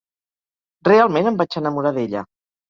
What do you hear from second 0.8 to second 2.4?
Realment em vaig enamorar d'ella.